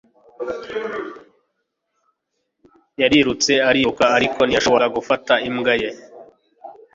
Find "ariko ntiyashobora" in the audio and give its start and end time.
4.17-4.85